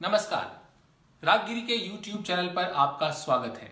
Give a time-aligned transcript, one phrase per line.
[0.00, 3.70] नमस्कार। रागगिरी के YouTube channel पर आपका स्वागत है।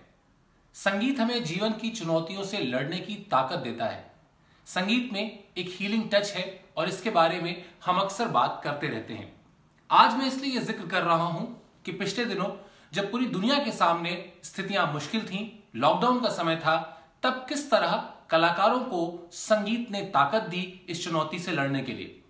[0.74, 4.10] संगीत हमें जीवन की चुनौतियों से लड़ने की ताकत देता है।
[4.66, 6.44] संगीत में एक हीलिंग टच है
[6.76, 9.32] और इसके बारे में हम अक्सर बात करते रहते हैं।
[9.90, 11.46] आज मैं इसलिए यह ज़िक्र कर रहा हूँ
[11.84, 12.48] कि पिछले दिनों
[12.92, 16.76] जब पूरी दुनिया के सामने स्थितियाँ मुश्किल थीं, लॉकडाउन का समय था
[17.22, 17.94] तब किस तरह
[18.30, 22.20] कलाकारों को संगीत ने ताकत दी इस चुनौती से लड़ने के लिए?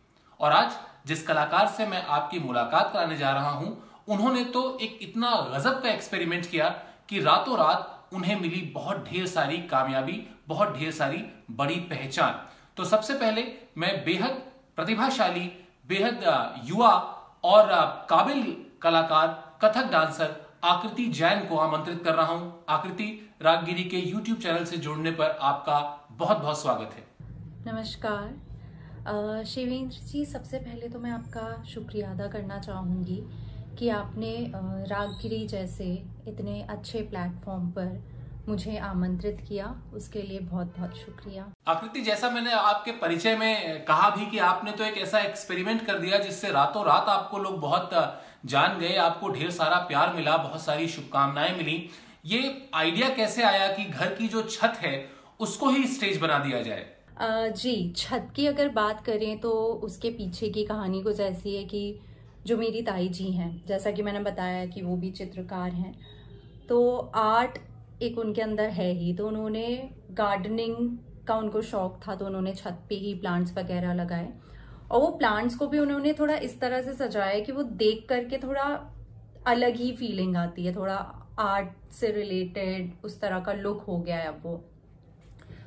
[0.41, 3.77] और आज जिस कलाकार से मैं आपकी मुलाकात कराने जा रहा हूँ
[4.09, 6.69] उन्होंने तो एक इतना गजब का एक्सपेरिमेंट किया
[7.09, 12.39] कि रातों रात उन्हें मिली बहुत ढेर सारी कामयाबी, बहुत ढेर सारी बड़ी पहचान।
[12.77, 13.45] तो सबसे पहले
[13.79, 14.43] मैं बेहद
[14.77, 15.51] प्रतिभाशाली,
[15.89, 16.21] बेहद
[16.65, 16.91] युवा
[17.45, 17.71] और
[18.11, 18.43] काबिल
[18.83, 19.29] कलाकार,
[19.65, 20.35] कथक डांसर
[20.65, 23.09] आकृति जैन को आमंत्रित कर रहा हूँ। आकृति
[23.43, 25.79] रागगिरी के YouTube चैनल से जुड़ने पर आपका
[26.13, 27.05] बहुत बहुत स्वागत है।
[27.67, 33.21] नमस्कार। शिवेंद्र जी, सबसे पहले तो मैं आपका शुक्रिया अदा करना चाहूँगी।
[33.79, 34.35] कि आपने
[34.91, 35.85] रागगिरी जैसे
[36.29, 38.05] इतने अच्छे प्लेटफॉर्म पर
[38.49, 44.11] मुझे आमंत्रित किया। उसके लिए बहुत बहुत शुक्रिया। आकृति जैसा मैंने आपके परिचय में कहा
[44.11, 47.91] भी कि आपने तो एक ऐसा एक्सपेरिमेंट कर दिया जिससे रातों रात आपको लोग बहुत
[48.47, 51.79] जान गए आपको ढेर सारा प्यार मिला बहुत सारी शुभकामनाएँ मिली।
[52.25, 54.95] ये आइडिया कैसे आया कि घर की जो छत है
[55.41, 56.87] उसको ही स्टेज बना दिया जाए?
[57.53, 59.53] जी छत की अगर बात करें तो
[59.85, 62.01] उसके पीछे की कहानी कुछ ऐसी है कि
[62.47, 65.95] जो मेरी ताई जी हैं, जैसा कि मैंने बताया कि वो भी चित्रकार हैं
[66.69, 67.59] तो आर्ट
[68.03, 69.67] एक उनके अंदर है ही तो उन्होंने
[70.13, 70.77] गार्डनिंग
[71.29, 74.29] का उनको शौक था तो उन्होंने छत पे ही प्लांट्स वगैरह लगाए।
[74.91, 78.39] और वो प्लांट्स को भी उन्होंने थोड़ा इस तरह से सजाया कि वो देख करके
[78.39, 78.65] थोड़ा
[79.47, 80.97] अलग ही फीलिंग आती है, थोड़ा
[81.41, 84.61] आर्ट से रिलेटेड उस तरह का लुक हो गया है अब वो।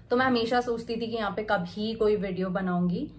[0.10, 3.10] तो मैं हमेशा सोचती थी कि यहाँ पे कभी कोई वीडियो बनाऊँगी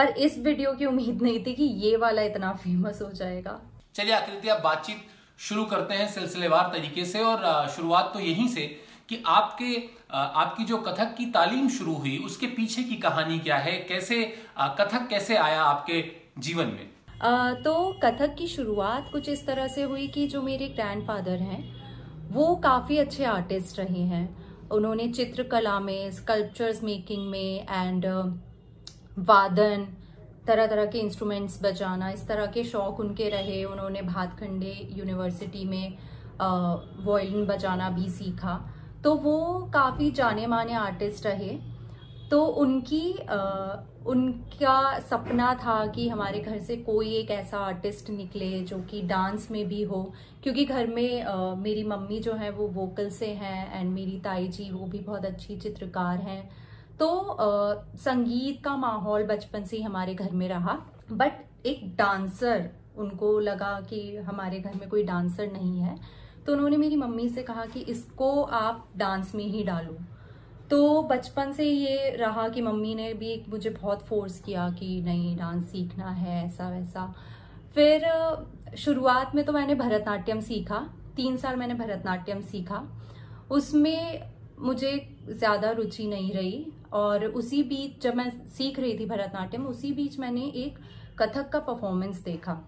[0.00, 3.60] पर इस वीडियो की उम्मीद नहीं थी कि ये वाला इतना फ़ेमस हो जाएगा।
[3.94, 4.96] चलिए आकृति आप बातचीत
[5.38, 8.66] शुरू करते हैं सिलसिलेवार तरीके से और शुरुआत तो यहीं से
[9.08, 9.76] कि आपके
[10.12, 13.76] आपकी जो कथक की तालीम शुरू हुई उसके पीछे की कहानी क्या है?
[13.88, 14.22] कैसे
[14.80, 16.04] कथक कैसे आया आपके
[16.38, 16.90] जीवन में?
[17.22, 21.62] आ, तो कथक की शुरुआत कुछ इस तरह से हुई कि जो मेरे ग्रैंडफादर हैं
[22.30, 24.26] वो काफ़ी अच्छे आर्टिस्ट रहे हैं।
[24.70, 28.06] उन्होंने चित्रकला में स्कल्पचर्स मेकिंग में एंड
[29.18, 29.86] वादन
[30.46, 35.96] तरह तरह के इंस्ट्रूमेंट्स बजाना इस तरह के शौक उनके रहे। उन्होंने भातखंडे यूनिवर्सिटी में
[37.04, 38.54] वॉयलिन बजाना भी सीखा।
[39.04, 41.58] तो वो काफ़ी जाने माने आर्टिस्ट रहे।
[42.30, 43.76] तो उनकी आ,
[44.06, 49.50] उनका सपना था कि हमारे घर से कोई एक ऐसा आर्टिस्ट निकले जो कि डांस
[49.50, 50.02] में भी हो।
[50.42, 54.48] क्योंकि घर में आ, मेरी मम्मी जो है वो वोकल से हैं एंड मेरी ताई
[54.48, 56.50] जी वो भी बहुत अच्छी चित्रकार हैं।
[57.00, 60.78] तो आ, संगीत का माहौल बचपन से ही हमारे घर में रहा
[61.12, 65.96] बट एक डांसर उनको लगा कि हमारे घर में कोई डांसर नहीं है।
[66.46, 69.96] तो उन्होंने मेरी मम्मी से कहा कि इसको आप डांस में ही डालो।
[70.70, 75.36] तो बचपन से ये रहा कि मम्मी ने भी मुझे बहुत फोर्स किया कि नहीं
[75.36, 77.06] डांस सीखना है ऐसा वैसा।
[77.74, 78.06] फिर
[78.76, 80.78] शुरुआत में तो मैंने भरतनाट्यम सीखा
[81.16, 82.82] तीन साल मैंने भरतनाट्यम सीखा।
[83.50, 84.92] उसमें मुझे
[85.28, 90.18] ज़्यादा रुचि नहीं रही और उसी बीच जब मैं सीख रही थी भरतनाट्यम उसी बीच
[90.18, 90.78] मैंने एक
[91.18, 92.60] कथक का परफॉर्मेंस देखा।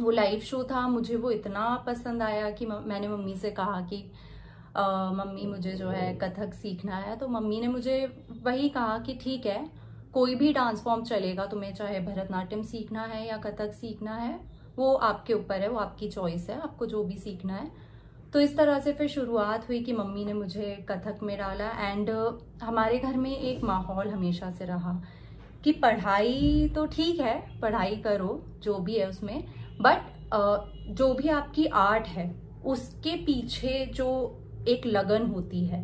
[0.00, 4.04] वो लाइव शो था मुझे वो इतना पसंद आया कि मैंने मम्मी से कहा कि
[4.76, 9.14] आ, मम्मी मुझे जो है कथक सीखना है। तो मम्मी ने मुझे वही कहा कि
[9.14, 9.70] ठीक है
[10.12, 14.40] कोई भी डांस फॉर्म चलेगा तुम्हें चाहे भरतनाट्यम सीखना है या कथक सीखना है
[14.76, 17.70] वो आपके ऊपर है वो आपकी चॉइस है आपको जो भी सीखना है
[18.32, 22.10] तो इस तरह से फिर शुरुआत हुई कि मम्मी ने मुझे कथक में डाला एंड
[22.62, 25.00] हमारे घर में एक माहौल हमेशा से रहा
[25.64, 29.44] कि पढ़ाई तो ठीक है, पढ़ाई करो, जो भी है उसमें
[29.80, 32.30] बट जो भी आपकी आर्ट है,
[32.64, 34.08] उसके पीछे जो
[34.68, 35.82] एक लगन होती है,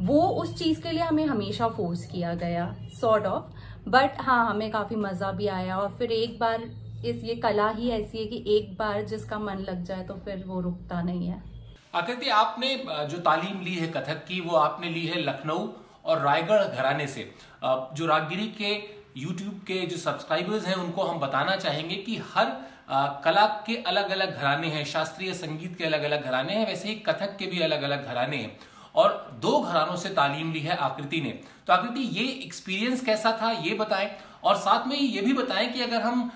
[0.00, 4.70] वो उस चीज़ के लिए हमें हमेशा फोर्स किया गया सॉर्ट ऑफ़ बट हाँ हमें
[4.70, 8.44] काफ़ी मज़ा भी आया और फिर एक बार इस, ये कला ही ऐसी है कि
[8.48, 11.55] एक बार जिसका मन लग जाए तो फिर वो रुकता नहीं है।
[11.94, 12.76] आकृति, आपने
[13.10, 15.68] जो तालीम ली है कथक की, वो आपने ली है लखनऊ
[16.04, 17.32] और रायगढ़ घराने से।
[17.64, 18.72] जो रागगिरी के
[19.16, 22.52] यूट्यूब के जो सब्सक्राइबर्स हैं, उनको हम बताना चाहेंगे कि हर
[23.24, 26.94] कला के अलग अलग घराने हैं, शास्त्रीय संगीत के अलग अलग घराने हैं, वैसे ही
[27.06, 28.58] कथक के भी अलग अलग घराने हैं।
[28.94, 31.30] और दो घरानों से तालीम ली है आकृति ने।
[31.66, 34.10] तो आकृति, ये एक्सपीरियंस कैसा था, ये बताएँ।
[34.44, 36.30] और साथ में ये भी बताएँ कि अगर हम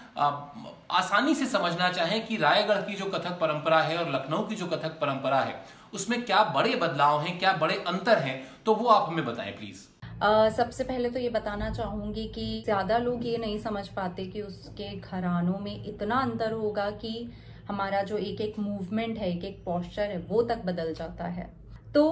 [0.91, 4.67] आसानी से समझना चाहें कि रायगढ़ की जो कथक परंपरा है और लखनऊ की जो
[4.67, 5.65] कथक परंपरा है
[5.95, 9.89] उसमें क्या बड़े बदलाव हैं क्या बड़े अंतर हैं तो वो आप हमें बताएँ प्लीज़
[10.23, 14.43] Uh, सबसे पहले तो ये बताना चाहूँगी कि ज़्यादा लोग ये नहीं समझ पाते कि
[14.43, 17.31] उसके घरानों में इतना अंतर होगा कि
[17.69, 21.51] हमारा जो एक एक मूवमेंट है एक एक पॉस्चर है वो तक बदल जाता है।
[21.95, 22.11] तो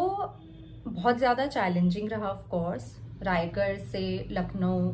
[0.88, 4.92] बहुत ज़्यादा चैलेंजिंग रहा ऑफ़ कोर्स रायगढ़ से लखनऊ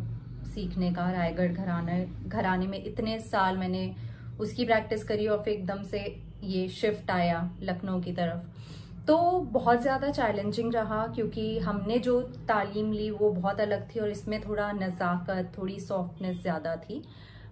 [0.54, 3.94] सीखने का, रायगढ़ घराने घराने में इतने साल मैंने
[4.40, 5.98] उसकी प्रैक्टिस करी और फिर एकदम से
[6.44, 9.16] ये शिफ्ट आया लखनऊ की तरफ़। तो
[9.52, 14.40] बहुत ज़्यादा चैलेंजिंग रहा क्योंकि हमने जो तालीम ली वो बहुत अलग थी और इसमें
[14.42, 17.02] थोड़ा नज़ाकत, थोड़ी सॉफ्टनेस ज़्यादा थी।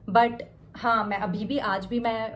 [0.08, 0.42] बट
[0.76, 2.30] हाँ मैं अभी भी, आज भी मैं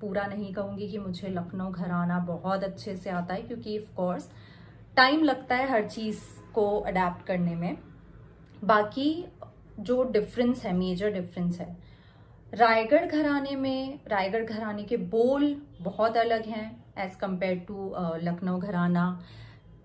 [0.00, 4.28] पूरा नहीं कहूँगी कि मुझे लखनऊ घराना बहुत अच्छे से आता है क्योंकि ऑफ़ कोर्स
[4.96, 6.20] टाइम लगता है हर चीज़
[6.54, 7.76] को अडेप्ट करने में।
[8.62, 9.10] बाकी
[9.80, 11.76] जो डिफरेंस है मेजर डिफरेंस है।
[12.52, 17.92] रायगढ़ घराने में, रायगढ़ घराने के बोल बहुत अलग हैं as compare to
[18.22, 19.20] Lucknow gharana.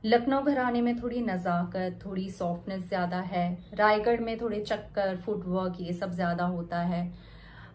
[0.06, 5.94] Lucknow घराने में थोड़ी नज़ाकत, थोड़ी सॉफ्टनेस ज़्यादा है। रायगढ़ में थोड़े चक्कर फुटवर्क ये
[5.94, 7.12] सब ज़्यादा होता है।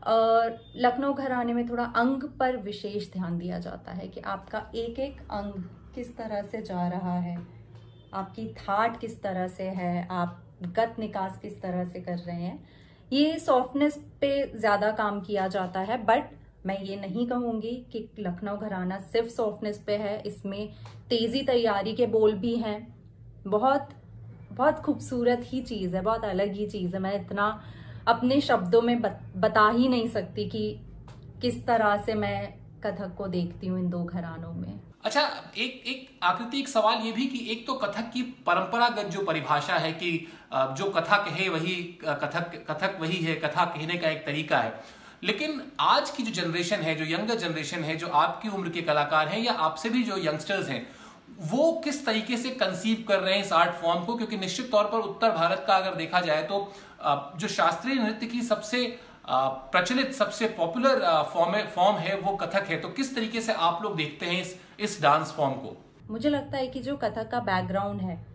[0.07, 4.99] और लखनऊ घराने में थोड़ा अंग पर विशेष ध्यान दिया जाता है कि आपका एक
[4.99, 5.63] एक अंग
[5.95, 7.39] किस तरह से जा रहा है,
[8.15, 12.59] आपकी थाट किस तरह से है, आप गत निकास किस तरह से कर रहे हैं।
[13.11, 16.31] ये सॉफ्टनेस पे ज़्यादा काम किया जाता है बट
[16.67, 20.69] मैं ये नहीं कहूँगी कि लखनऊ घराना सिर्फ़ सॉफ्टनेस पे है, इसमें
[21.11, 22.95] तेज़ी तैयारी के बोल भी हैं।
[23.47, 23.89] बहुत
[24.53, 27.49] बहुत खूबसूरत ही चीज़ है, बहुत अलग ही चीज़ है। मैं इतना
[28.09, 30.81] अपने शब्दों में बता ही नहीं सकती कि
[31.43, 32.53] किस तरह से मैं
[32.85, 35.21] कथक को देखती हूँ इन दो घरानों में। अच्छा
[35.57, 39.75] एक एक आकृति, एक सवाल ये भी कि एक तो कथक की परंपरागत जो परिभाषा
[39.75, 40.11] है कि
[40.53, 44.81] जो कथा कहे वही कथक कथक वही है, कथा कहने का एक तरीका है।
[45.23, 49.29] लेकिन आज की जो जनरेशन है, जो यंगर जनरेशन है, जो आपकी उम्र के कलाकार
[49.29, 50.87] हैं या आपसे भी जो यंगस्टर्स हैं,
[51.43, 54.17] वो किस तरीके से कंसीव कर रहे हैं इस आर्ट फॉर्म को?
[54.17, 56.73] क्योंकि निश्चित तौर पर उत्तर भारत का अगर देखा जाए तो
[57.05, 58.87] जो शास्त्रीय नृत्य की सबसे
[59.27, 61.01] प्रचलित, सबसे पॉपुलर
[61.35, 64.59] फॉर्म फॉर्म है वो कथक है। तो किस तरीके से आप लोग देखते हैं इस
[64.79, 65.77] इस डांस फॉर्म को।
[66.11, 68.27] मुझे लगता है कि जो कथक का बैकग्राउंड है,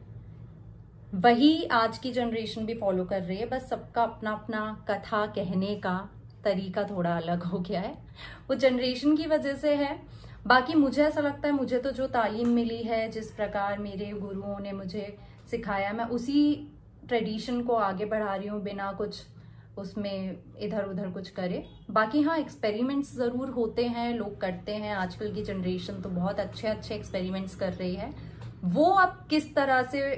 [1.15, 5.75] वही आज की जनरेशन भी फॉलो कर रही है, बस सबका अपना अपना कथा कहने
[5.75, 6.09] का
[6.43, 7.93] तरीका थोड़ा अलग हो गया है।
[8.49, 9.99] वो जनरेशन की वजह से है।
[10.47, 14.59] बाकी मुझे ऐसा लगता है, मुझे तो जो तालीम मिली है, जिस प्रकार मेरे गुरुओं
[14.59, 15.17] ने मुझे
[15.51, 16.67] सिखाया, मैं उसी
[17.07, 19.21] ट्रेडिशन को आगे बढ़ा रही हूँ, बिना कुछ
[19.77, 25.33] उसमें इधर उधर कुछ करे। बाकी हाँ एक्सपेरिमेंट्स ज़रूर होते हैं, लोग करते हैं। आजकल
[25.33, 28.13] की जनरेशन तो बहुत अच्छे अच्छे एक्सपेरिमेंट्स कर रही है।
[28.65, 30.11] वो अब किस तरह से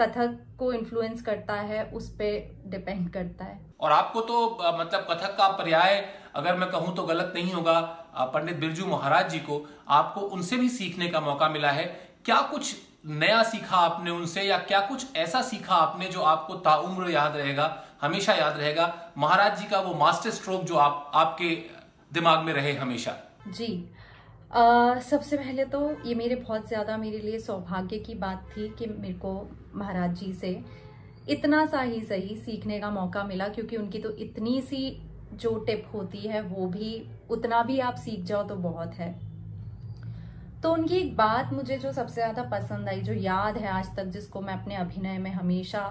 [0.00, 5.36] कथक को इन्फ्लुएंस करता है, उस पर डिपेंड करता है। और आपको तो मतलब कथक
[5.38, 6.04] का पर्याय
[6.36, 7.80] अगर मैं कहूँ तो गलत नहीं होगा
[8.34, 9.60] पंडित बिरजू महाराज जी को।
[9.90, 11.84] आपको उनसे भी सीखने का मौका मिला है।
[12.24, 17.10] क्या कुछ नया सीखा आपने उनसे या क्या कुछ ऐसा सीखा आपने जो आपको ताउम्र
[17.10, 17.64] याद रहेगा
[18.02, 19.12] हमेशा याद रहेगा?
[19.18, 21.54] महाराज जी का वो मास्टर स्ट्रोक जो आप आपके
[22.10, 23.16] दिमाग में रहे हमेशा।
[23.48, 23.66] जी।
[24.52, 28.86] आ, सबसे पहले तो ये मेरे बहुत ज़्यादा मेरे लिए सौभाग्य की बात थी कि
[28.88, 29.34] मेरे को
[29.74, 30.60] महाराज जी से
[31.28, 34.90] इतना सा ही सही सीखने का मौका मिला क्योंकि उनकी तो इतनी सी
[35.34, 36.90] जो टिप होती है वो भी
[37.30, 39.10] उतना भी आप सीख जाओ तो बहुत है।
[40.62, 44.04] तो उनकी एक बात मुझे जो सबसे ज़्यादा पसंद आई, जो याद है आज तक,
[44.06, 45.88] जिसको मैं अपने अभिनय में हमेशा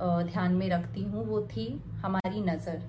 [0.00, 1.66] ध्यान में रखती हूँ, वो थी
[2.02, 2.82] हमारी नज़र।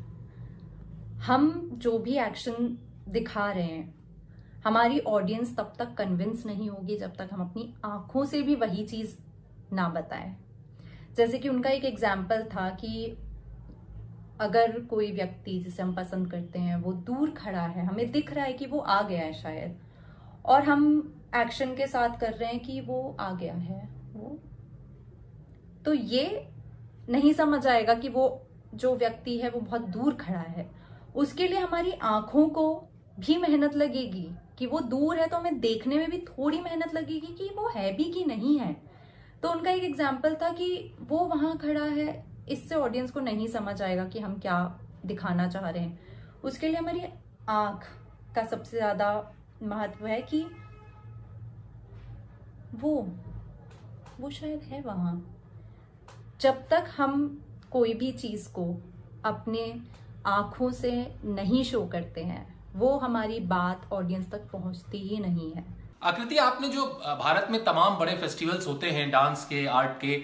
[1.24, 2.78] हम जो भी एक्शन
[3.10, 3.94] दिखा रहे हैं,
[4.66, 8.84] हमारी ऑडियंस तब तक कन्विंस नहीं होगी जब तक हम अपनी आँखों से भी वही
[8.86, 9.16] चीज़
[9.74, 10.36] ना बताएँ।
[11.18, 13.18] जैसे कि उनका एक एग्ज़ाम्पल था कि
[14.40, 18.46] अगर कोई व्यक्ति, जिसे हम पसंद करते हैं, वो दूर खड़ा है, हमें दिख रहा
[18.46, 19.80] है कि वो आ गया है शायद।
[20.46, 20.84] और हम
[21.36, 24.38] एक्शन के साथ कर रहे हैं कि वो आ गया है, वो।
[25.86, 26.48] तो ये
[27.10, 28.42] नहीं समझ आएगा कि वो
[28.76, 30.70] जो व्यक्ति है, वो बहुत दूर खड़ा है।
[31.16, 32.66] उसके लिए हमारी आँखों को
[33.20, 37.34] भी मेहनत लगेगी कि वो दूर है तो हमें देखने में भी थोड़ी मेहनत लगेगी
[37.34, 38.76] कि वो है भी कि नहीं है।
[39.44, 43.82] तो उनका एक एग्ज़ाम्पल था कि वो वहाँ खड़ा है, इससे ऑडियंस को नहीं समझ
[43.82, 44.60] आएगा कि हम क्या
[45.06, 46.00] दिखाना चाह रहे हैं।
[46.44, 47.02] उसके लिए हमारी
[47.50, 47.86] आँख
[48.36, 49.12] का सबसे ज़्यादा
[49.64, 50.46] महत्व है कि
[52.76, 52.96] वो
[54.20, 55.14] वो शायद है वहाँ।
[56.42, 57.42] जब तक हम
[57.72, 58.66] कोई भी चीज़ को
[59.26, 59.64] अपने
[60.28, 60.92] आँखों से
[61.26, 65.66] नहीं शो करते हैं, वो हमारी बात ऑडियंस तक पहुँचती ही नहीं है।
[66.04, 66.86] आकृति, आपने जो
[67.20, 70.24] भारत में तमाम बड़े फेस्टिवल्स होते हैं डांस के आर्ट के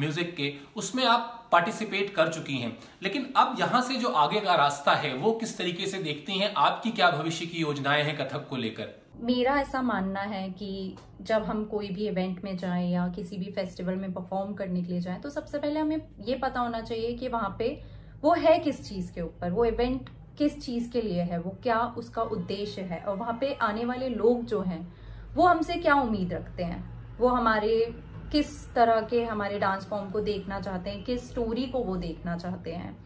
[0.00, 4.54] म्यूज़िक के, उसमें आप पार्टिसिपेट कर चुकी हैं। लेकिन अब यहाँ से जो आगे का
[4.54, 6.54] रास्ता है, वो किस तरीके से देखती हैं?
[6.54, 9.02] आपकी क्या भविष्य की योजनाएँ हैं कथक को लेकर?
[9.20, 13.50] मेरा ऐसा मानना है कि जब हम कोई भी इवेंट में जाएँ या किसी भी
[13.52, 17.12] फेस्टिवल में परफॉर्म करने के लिए जाएँ तो सबसे पहले हमें ये पता होना चाहिए
[17.12, 17.82] कि वहाँ पे
[18.22, 21.78] वो है किस चीज़ के ऊपर, वो इवेंट किस चीज़ के लिए है, वो क्या
[21.78, 24.94] उसका उद्देश्य है, और वहाँ पे आने वाले लोग जो हैं,
[25.34, 26.92] वो हमसे क्या उम्मीद रखते हैं?
[27.18, 27.94] वो हमारे
[28.32, 32.36] किस तरह के हमारे डांस फॉर्म को देखना चाहते हैं, किस स्टोरी को वो देखना
[32.36, 32.96] चाहते हैं।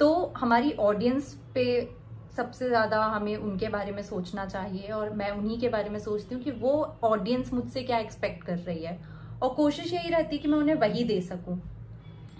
[0.00, 1.64] तो हमारी ऑडियंस पे
[2.36, 6.34] सबसे ज़्यादा हमें उनके बारे में सोचना चाहिए और मैं उन्हीं के बारे में सोचती
[6.34, 6.72] हूँ कि वो
[7.04, 8.98] ऑडियंस मुझसे क्या एक्सपेक्ट कर रही है।
[9.42, 11.60] और कोशिश यही रहती है कि मैं उन्हें वही दे सकूँ।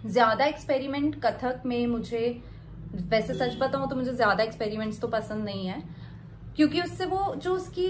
[0.06, 2.42] ज़्यादा एक्सपेरिमेंट कथक में मुझे,
[2.94, 5.82] वैसे सच बताऊँ तो मुझे ज़्यादा एक्सपेरिमेंट्स तो पसंद नहीं है,
[6.56, 7.88] क्योंकि उससे वो जो उसकी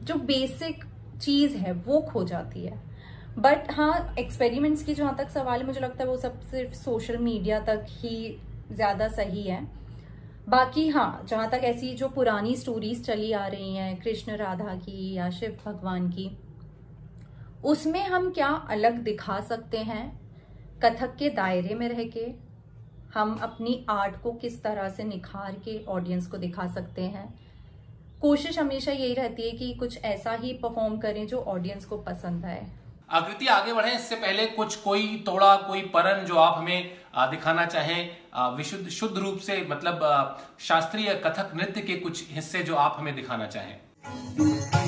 [0.00, 0.84] जो बेसिक
[1.20, 2.91] चीज़ है, वो खो जाती है।
[3.38, 7.18] बट हाँ एक्सपेरिमेंट्स की जहाँ तक सवाल है, मुझे लगता है वो सब सिर्फ़ सोशल
[7.18, 8.38] मीडिया तक ही
[8.72, 9.66] ज़्यादा सही है।
[10.48, 15.12] बाकी हाँ जहाँ तक ऐसी जो पुरानी स्टोरीज चली आ रही हैं, कृष्ण राधा की
[15.14, 16.30] या शिव भगवान की,
[17.64, 20.10] उसमें हम क्या अलग दिखा सकते हैं?
[20.84, 22.26] कथक के दायरे में रह के
[23.14, 27.26] हम अपनी आर्ट को किस तरह से निखार के ऑडियंस को दिखा सकते हैं?
[28.20, 32.44] कोशिश हमेशा यही रहती है कि कुछ ऐसा ही परफॉर्म करें जो ऑडियंस को पसंद
[32.44, 32.66] आए।
[33.12, 36.90] आकृति आगे बढ़े। इससे पहले कुछ कोई थोड़ा कोई परन जो आप हमें
[37.30, 42.96] दिखाना चाहें विशुद्ध, शुद्ध रूप से मतलब शास्त्रीय कथक नृत्य के कुछ हिस्से जो आप
[42.98, 44.81] हमें दिखाना चाहें।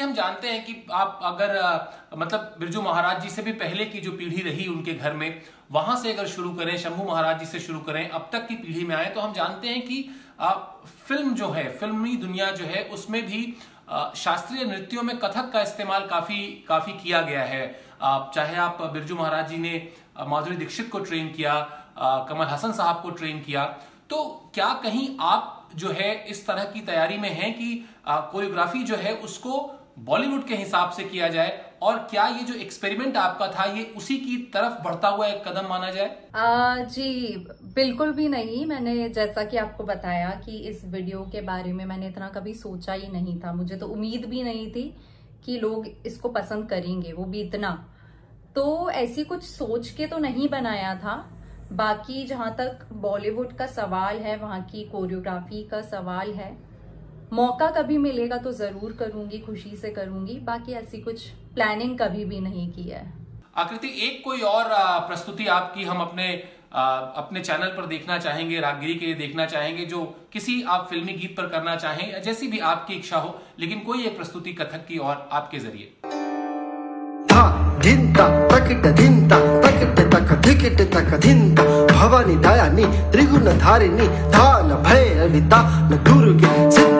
[0.00, 1.54] हम जानते हैं कि आप अगर
[2.16, 5.42] मतलब बिरजू महाराज जी से भी पहले की जो पीढ़ी रही उनके घर में,
[5.72, 8.84] वहाँ से अगर शुरू करें, शंभू महाराज जी से शुरू करें, अब तक की पीढ़ी
[8.84, 10.02] में आए तो हम जानते हैं कि
[11.08, 13.42] फ़िल्म जो है, फिल्मी दुनिया जो है, उसमें भी
[14.16, 17.62] शास्त्रीय नृत्यों में कथक का इस्तेमाल काफ़ी काफ़ी किया गया है।
[18.02, 19.88] आप, चाहे आप बिरजू महाराज जी ने
[20.28, 21.54] माधुरी दीक्षित को ट्रेन किया
[22.28, 23.64] कमल हसन साहब को ट्रेन किया
[24.10, 24.22] तो
[24.54, 29.14] क्या कहीं आप जो है, इस तरह की तैयारी में है कि कोरियोग्राफी जो है,
[29.14, 29.58] उसको
[30.00, 34.16] बॉलीवुड के हिसाब से किया जाए और क्या ये जो एक्सपेरिमेंट आपका था ये उसी
[34.16, 36.16] की तरफ़ बढ़ता हुआ एक कदम माना जाए?
[36.34, 37.36] आ, जी
[37.74, 42.08] बिल्कुल भी नहीं। मैंने जैसा कि आपको बताया कि इस वीडियो के बारे में मैंने
[42.08, 44.96] इतना कभी सोचा ही नहीं था। मुझे तो उम्मीद भी नहीं थी
[45.44, 47.72] कि लोग इसको पसंद करेंगे वो भी इतना।
[48.54, 51.16] तो ऐसी कुछ सोच के तो नहीं बनाया था।
[51.72, 56.69] बाकी जहाँ तक बॉलीवुड का सवाल है वहाँ की कोरियोग्राफी का सवाल है
[57.32, 62.40] मौका कभी मिलेगा तो ज़रूर करूँगी खुशी से करूँगी बाकी ऐसी कुछ प्लानिंग कभी भी
[62.40, 63.02] नहीं की है।
[63.56, 64.64] आकृति एक कोई और
[65.08, 66.26] प्रस्तुति आपकी हम अपने
[66.74, 71.12] आ, अपने चैनल पर देखना चाहेंगे रागगिरी के लिए देखना चाहेंगे जो किसी आप फिल्मी
[71.12, 74.98] गीत पर करना चाहें जैसी भी आपकी इच्छा हो लेकिन कोई एक प्रस्तुति कथक की
[74.98, 75.92] और आपके ज़रिए।
[77.32, 77.78] हाँ,
[81.90, 86.99] भवानी दयानी त्रिगुण धारिणी धान भैरविता न दुर्गे सिद्ध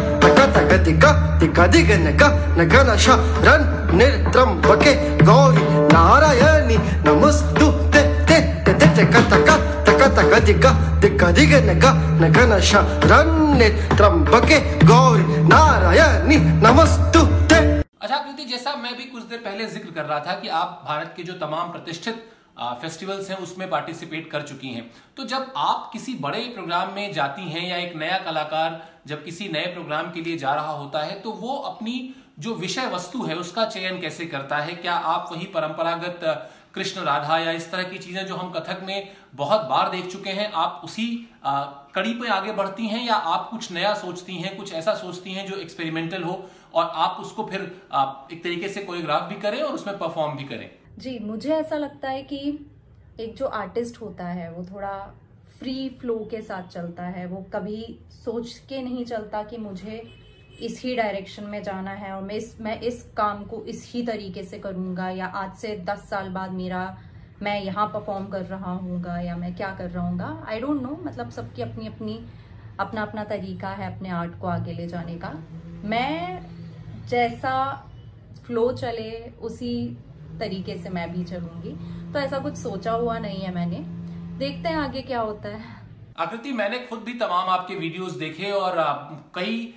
[0.83, 2.89] तिका तिका दिगनका रन
[3.45, 3.65] रन्
[3.97, 10.71] निर्त्रम्बके गौरी, नारायणी, नमस्तु, ते ते ते ते ते का तका कतका तकतक दिका
[11.01, 12.53] दिका, दिगनका रन
[13.11, 17.57] रन् निर्त्रम्बके गौरी, नारायणी, नमस्तु, ते।
[18.01, 21.13] अच्छा कृति, जैसा मैं भी कुछ देर पहले ज़िक्र कर रहा था कि आप भारत
[21.17, 22.15] के जो तमाम प्रतिष्ठित
[22.61, 27.49] फेस्टिवल्स हैं उसमें पार्टिसिपेट कर चुकी हैं। तो जब आप किसी बड़े प्रोग्राम में जाती
[27.49, 31.19] हैं या एक नया कलाकार जब किसी नए प्रोग्राम के लिए जा रहा होता है
[31.19, 34.75] तो वो अपनी जो विषय वस्तु है उसका चयन कैसे करता है?
[34.75, 36.19] क्या आप वही परंपरागत
[36.75, 40.29] कृष्ण राधा या इस तरह की चीज़ें जो हम कथक में बहुत बार देख चुके
[40.29, 41.07] हैं आप उसी
[41.45, 41.63] आ,
[41.95, 45.45] कड़ी पे आगे बढ़ती हैं या आप कुछ नया सोचती हैं कुछ ऐसा सोचती हैं
[45.47, 49.73] जो एक्सपेरिमेंटल हो और आप उसको फिर आप एक तरीके से कोरियोग्राफ भी करें और
[49.73, 50.69] उसमें परफॉर्म भी करें?
[50.99, 52.37] जी, मुझे ऐसा लगता है कि
[53.19, 54.97] एक जो आर्टिस्ट होता है, वो थोड़ा
[55.59, 60.01] फ्री फ्लो के साथ चलता है। वो कभी सोच के नहीं चलता कि मुझे
[60.61, 64.01] इस ही डायरेक्शन में जाना है और मैं इस मैं इस काम को इस ही
[64.03, 66.97] तरीके से करूँगा या आज से दस साल बाद मेरा,
[67.43, 70.99] मैं यहाँ परफॉर्म कर रहा हूँगा या मैं क्या कर रहा हूँ आई डोंट नो
[71.03, 72.19] मतलब सबकी अपनी अपनी
[72.79, 75.33] अपना अपना तरीका है अपने आर्ट को आगे ले जाने का।
[75.85, 76.45] मैं
[77.07, 77.53] जैसा
[78.45, 79.97] फ्लो चले, उसी
[80.39, 81.71] तरीके से मैं भी चलूँगी।
[82.13, 83.77] तो ऐसा कुछ सोचा हुआ नहीं है मैंने।
[84.39, 85.79] देखते हैं आगे क्या होता है।
[86.19, 88.75] आकृति, मैंने खुद भी तमाम आपके वीडियोस देखे और
[89.35, 89.73] कई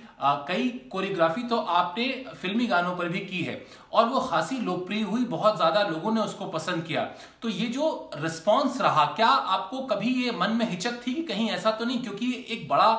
[0.47, 3.55] कई कोरियोग्राफी तो आपने फिल्मी गानों पर भी की है
[3.93, 7.01] और वो खासी लोकप्रिय हुई, बहुत ज़्यादा लोगों ने उसको पसंद किया।
[7.41, 11.49] तो ये जो रिस्पॉन्स रहा, क्या आपको कभी ये मन में हिचक थी कि कहीं
[11.49, 12.01] ऐसा तो नहीं?
[12.01, 12.89] क्योंकि एक बड़ा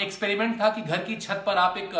[0.00, 1.92] एक्सपेरिमेंट था कि घर की छत पर आप एक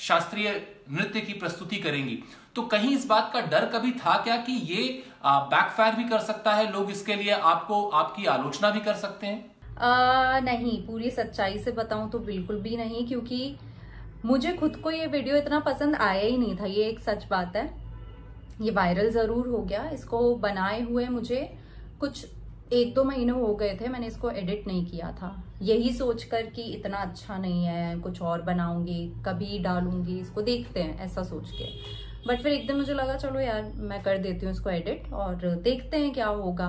[0.00, 0.50] शास्त्रीय
[0.92, 2.18] नृत्य की प्रस्तुति करेंगी।
[2.56, 4.82] तो कहीं इस बात का डर कभी था क्या कि ये
[5.24, 6.70] बैकफायर भी कर सकता है?
[6.72, 9.44] लोग इसके लिए आपको आपकी आलोचना भी कर सकते हैं?
[9.78, 13.56] आ, नहीं पूरी सच्चाई से बताऊँ तो बिल्कुल भी नहीं क्योंकि
[14.24, 17.56] मुझे खुद को ये वीडियो इतना पसंद आया ही नहीं था ये एक सच बात
[17.56, 17.70] है।
[18.60, 21.40] ये वायरल ज़रूर हो गया इसको बनाए हुए मुझे
[22.00, 22.24] कुछ
[22.72, 26.62] एक दो महीने हो गए थे, मैंने इसको एडिट नहीं किया था। यही सोचकर कि
[26.64, 31.64] इतना अच्छा नहीं है, कुछ और बनाऊँगी, कभी डालूँगी, इसको देखते हैं, ऐसा सोच के।
[32.28, 35.34] बट फिर एक दिन मुझे लगा, चलो यार, मैं कर देती हूँ इसको एडिट और
[35.62, 36.68] देखते हैं क्या होगा।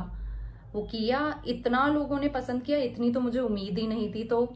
[0.74, 4.48] वो किया, इतना लोगों ने पसंद किया, इतनी तो मुझे उम्मीद ही नहीं थी तो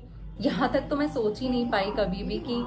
[0.41, 2.63] यहाँ तक तो मैं सोच ही नहीं पाई कभी भी कि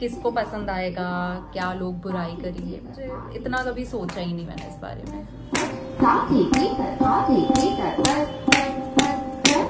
[0.00, 1.10] किसको पसंद आएगा,
[1.52, 6.26] क्या लोग बुराई करेंगे मुझे इतना कभी सोचा ही नहीं मैंने इस बारे में। khó
[6.30, 9.14] thì thiết thật khó thì thiết thật tất tất tất
[9.52, 9.64] tất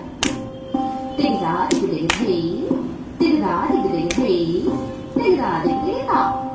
[1.19, 2.63] tin rõ thì định thủy
[3.19, 4.63] tin rõ thì định thủy
[5.15, 6.48] tin rõ thì thiết thật